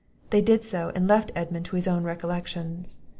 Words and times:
They 0.31 0.41
did 0.41 0.63
so, 0.63 0.91
and 0.95 1.07
left 1.07 1.31
Edmund 1.35 1.65
to 1.65 1.75
his 1.75 1.87
own 1.87 2.03
recollections. 2.03 2.97